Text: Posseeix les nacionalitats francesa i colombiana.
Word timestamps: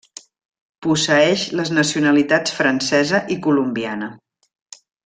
Posseeix 0.85 1.43
les 1.59 1.73
nacionalitats 1.81 2.57
francesa 2.63 3.23
i 3.37 3.41
colombiana. 3.49 4.13